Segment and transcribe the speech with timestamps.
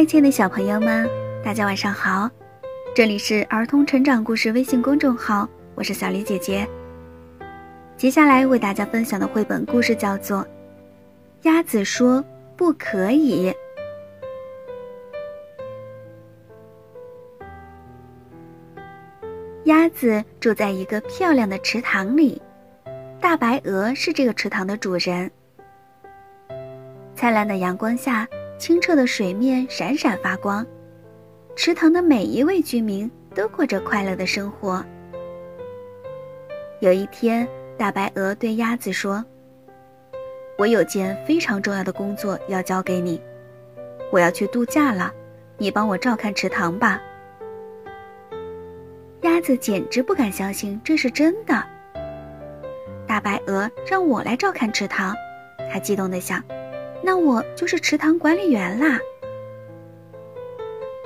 [0.00, 1.06] 嗨，亲爱的小朋友们，
[1.44, 2.30] 大家晚上好！
[2.94, 6.66] 这里是儿童成长故事微信公众号，我是小黎姐姐。
[7.98, 10.38] 接下来为大家分享的绘本故事叫做
[11.42, 12.24] 《鸭子说
[12.56, 13.50] 不可以》。
[19.64, 22.40] 鸭子住在一个漂亮的池塘里，
[23.20, 25.30] 大白鹅是这个池塘的主人。
[27.14, 28.26] 灿烂的阳光下。
[28.60, 30.64] 清澈的水面闪闪发光，
[31.56, 34.84] 池塘的每一位居民都过着快乐的生活。
[36.80, 39.24] 有一天，大白鹅对鸭子说
[40.58, 43.18] ：“我有件非常重要的工作要交给你，
[44.12, 45.10] 我要去度假了，
[45.56, 47.00] 你帮我照看池塘吧。”
[49.22, 51.64] 鸭子简直不敢相信这是真的。
[53.06, 55.14] 大白鹅让我来照看池塘，
[55.72, 56.44] 它激动地想。
[57.02, 58.98] 那我就是池塘管理员啦，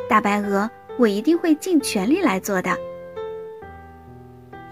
[0.09, 2.77] 大白鹅，我一定会尽全力来做的。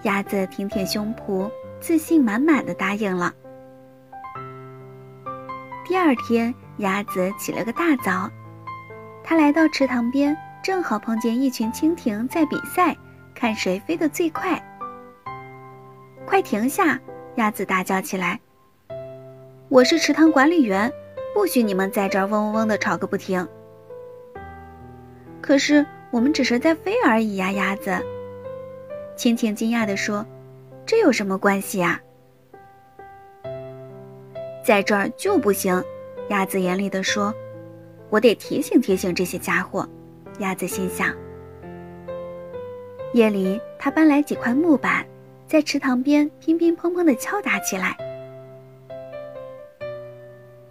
[0.02, 3.32] 鸭子挺挺胸脯，自信满满的答应了。
[5.84, 8.28] 第二天，鸭子起了个大早，
[9.22, 12.96] 它来到池塘边，正好碰见一群蜻蜓在比赛，
[13.34, 14.60] 看谁飞得最快。
[16.26, 16.98] 快停下！
[17.36, 18.38] 鸭子大叫起来
[19.70, 20.92] ：“我是池塘管理员。”
[21.34, 23.46] 不许你们在这儿嗡嗡嗡的吵个不停。
[25.40, 27.90] 可是我们只是在飞而已呀，鸭子。
[29.16, 30.24] 蜻蜓惊讶地说
[30.86, 32.00] ：“这有什么关系啊？”
[34.64, 35.82] 在这儿就不行，
[36.28, 37.34] 鸭子严厉地说
[38.10, 39.88] ：“我得提醒提醒这些家伙。”
[40.38, 41.14] 鸭子心想。
[43.12, 45.04] 夜里，他搬来几块木板，
[45.46, 47.96] 在池塘边乒乒乓乓地敲打起来。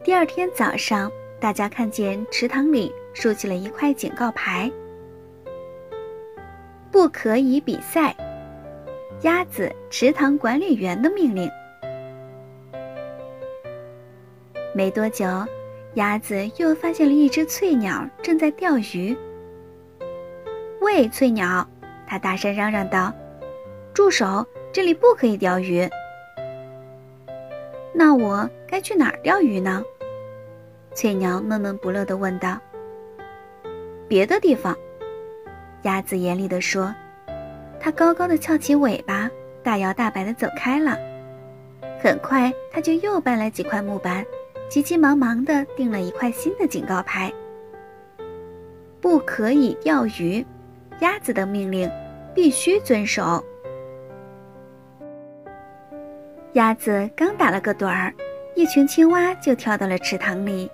[0.04, 4.72] 第二天早上，大家看见池塘里竖起了一块警告牌
[6.92, 8.16] ：“不可以比赛。”
[9.22, 11.48] 鸭子池塘管理员的命令。
[14.74, 15.28] 没多久，
[15.94, 19.16] 鸭子又发现了一只翠鸟正在钓鱼。
[20.82, 21.68] “喂，翠鸟！”
[22.08, 23.14] 它大声嚷嚷道
[23.94, 24.44] ，“住手！
[24.74, 25.88] 这里不可以钓鱼。”
[27.94, 29.84] 那我该去哪儿钓鱼呢？
[30.94, 32.58] 翠鸟闷闷不乐地问道。
[34.08, 34.78] 别的地方，
[35.84, 36.94] 鸭子严厉地说。
[37.80, 39.28] 它高高的翘起尾巴，
[39.64, 40.98] 大摇大摆地走开了。
[42.00, 44.24] 很快，它就又搬来几块木板，
[44.70, 47.34] 急急忙忙地钉了一块新的警告牌：
[49.00, 50.46] 不可以钓鱼，
[51.00, 51.90] 鸭子的命令
[52.36, 53.44] 必须遵守。
[56.54, 58.14] 鸭子刚打了个盹儿，
[58.56, 60.70] 一群青蛙就跳到了池塘里。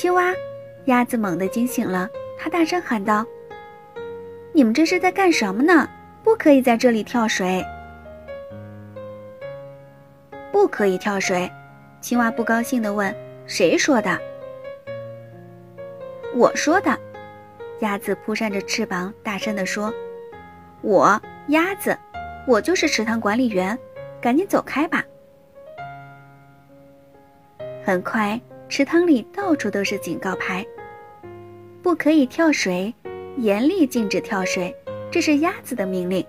[0.00, 0.32] 青蛙，
[0.86, 3.22] 鸭子猛地惊醒了，它大声喊道
[4.50, 5.86] ：“你们这是在干什么呢？
[6.24, 7.62] 不可以在这里跳水！
[10.50, 11.52] 不可以跳水！”
[12.00, 14.18] 青蛙不高兴地问：“谁说的
[16.34, 16.98] ？”“我说的。”
[17.80, 19.92] 鸭子扑扇着翅膀，大声地说
[20.80, 21.94] ：“我鸭子，
[22.46, 23.78] 我就是池塘管理员。”
[24.18, 25.04] 赶紧走开吧！
[27.84, 30.64] 很快，池塘里到处都是警告牌：
[31.82, 32.94] 不可以跳水，
[33.36, 34.72] 严厉禁止跳水，
[35.10, 36.22] 这是鸭子的命令；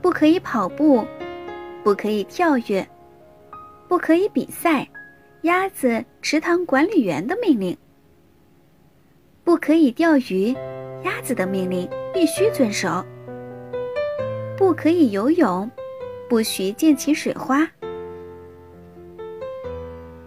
[0.00, 1.04] 不可以跑步，
[1.82, 2.86] 不可以跳跃，
[3.88, 4.88] 不可以比赛，
[5.42, 7.76] 鸭子池塘管理员的命令；
[9.42, 10.54] 不可以钓鱼，
[11.02, 13.04] 鸭子的命令必须遵守；
[14.56, 15.68] 不可以游泳。
[16.28, 17.68] 不许溅起水花。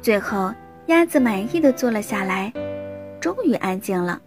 [0.10, 0.52] 最后，
[0.88, 2.52] 鸭子满意的坐了下来，
[3.22, 4.20] 终于安静了。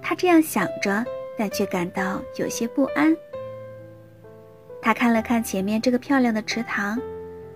[0.00, 1.04] 他这样想着，
[1.36, 3.14] 但却感到有些不安。
[4.80, 6.98] 他看了看前面这个漂亮的池塘，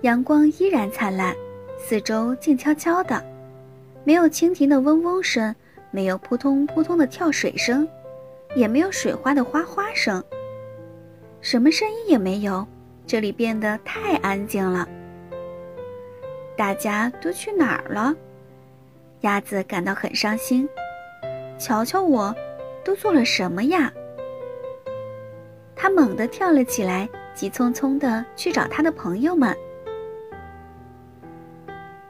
[0.02, 1.34] 阳光依然灿烂，
[1.78, 3.24] 四周静悄悄的，
[4.04, 5.56] 没有蜻蜓的嗡嗡声，
[5.90, 7.88] 没有扑通扑通的跳水声，
[8.54, 10.22] 也没有水花的哗哗声，
[11.40, 12.68] 什么声音也没有。
[13.06, 14.86] 这里变得太安静了，
[16.60, 18.14] 大家都去哪儿了？
[19.22, 20.68] 鸭子感到很伤心。
[21.58, 22.36] 瞧瞧我，
[22.84, 23.90] 都做了什么呀？
[25.74, 29.56] 它猛地跳了起来，急匆匆地去找它的朋友们。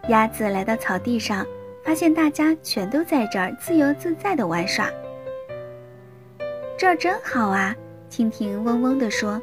[0.08, 1.46] 鸭子来到草地上，
[1.84, 4.90] 发现大家全都在这儿自由自在地玩耍。
[6.76, 7.72] 这儿真好啊！
[8.10, 9.40] 蜻蜓嗡嗡地说。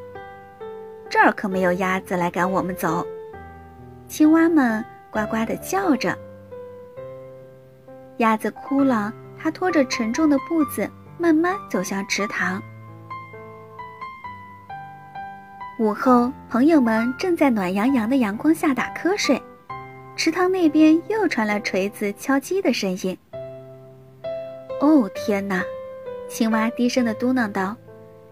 [1.09, 3.07] 这儿可没有鸭子来赶我们走，
[4.09, 4.83] 青蛙们
[5.17, 6.15] 呱呱地叫着。
[8.17, 10.87] 鸭子哭了，它拖着沉重的步子，
[11.17, 12.61] 慢慢走向池塘。
[15.79, 19.41] 午后，朋友们正在暖洋洋的阳光下打瞌睡，
[20.15, 23.17] 池塘那边又传来锤子敲击的声音。
[24.81, 25.63] 哦，天哪！
[26.27, 27.75] 青蛙低声的嘟囔道：“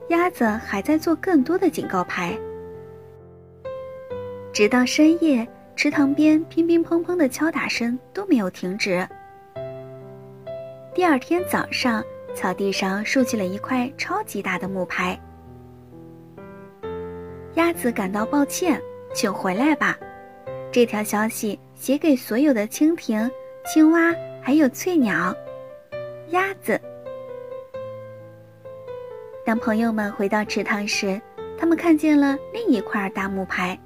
[0.09, 2.37] 鸭子还在做更多的警告牌。”
[4.51, 9.07] 直到深夜，池塘边乒乒乓乓的敲打声都没有停止。
[10.93, 15.19] 第二天早上，草地上竖起了一块超级大的木牌。
[17.55, 18.81] 鸭子感到抱歉，
[19.13, 19.97] 请回来吧。
[20.71, 23.29] 这条消息写给所有的蜻蜓、
[23.65, 25.35] 青蛙，还有翠鸟、
[26.29, 26.79] 鸭子。
[29.45, 31.21] 当朋友们回到池塘时，
[31.59, 33.77] 他们看见了另一块大木牌。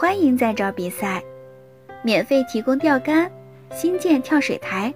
[0.00, 1.22] 欢迎在这儿比赛，
[2.02, 3.30] 免费提供钓竿，
[3.70, 4.94] 新建跳水台，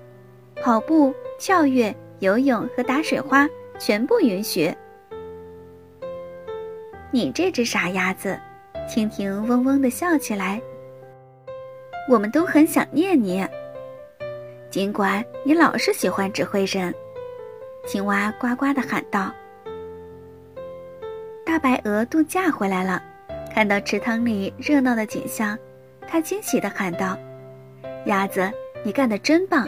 [0.62, 3.46] 跑步、跳跃、游泳和打水花
[3.78, 4.74] 全部允许。
[7.10, 8.40] 你这只傻鸭子，
[8.88, 10.58] 蜻蜓嗡嗡地笑起来。
[12.08, 13.46] 我们都很想念你，
[14.70, 16.94] 尽管你老是喜欢指挥人。
[17.86, 19.30] 青蛙呱呱地喊道。
[21.44, 23.02] 大白鹅度假回来了，
[23.54, 25.56] 看到池塘里热闹的景象，
[26.08, 27.16] 他惊喜地喊道
[28.06, 28.50] ：“鸭子，
[28.82, 29.64] 你干得真棒！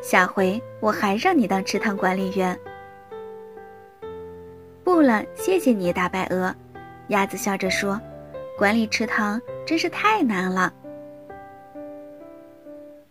[0.00, 2.58] 下回我还让你当池塘管理员。”
[4.82, 6.54] 不了，谢谢你，大白鹅。
[7.08, 8.00] 鸭子笑着说
[8.56, 10.72] ：“管理池塘真是太难了。”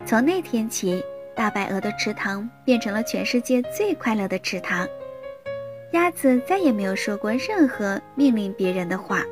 [0.08, 1.04] 从那天起，
[1.36, 4.88] 大白鹅的池塘变成了全世界最快乐的池塘。
[5.92, 9.24] 鸭子再也没有说过任何命令别人的话。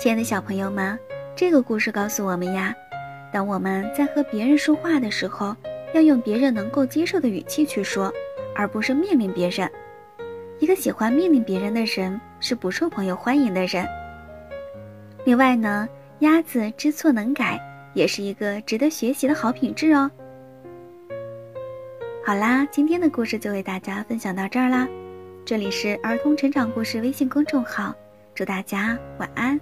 [0.00, 0.98] 亲爱的小朋友们，
[1.36, 2.74] 这个故事告诉我们呀，
[3.30, 5.54] 当我们在和别人说话的时候，
[5.92, 8.10] 要用别人能够接受的语气去说，
[8.54, 9.70] 而不是命令别人。
[10.58, 13.86] 一个喜欢命令别人的人是不受朋友欢迎的人。
[15.26, 15.86] 另外呢，
[16.20, 17.60] 鸭子知错能改
[17.92, 20.10] 也是一个值得学习的好品质哦。
[22.24, 24.88] 好啦，今天的故事就为大家分享到这儿啦。
[25.44, 27.94] 这里是儿童成长故事微信公众号，
[28.34, 29.60] 祝大家晚安。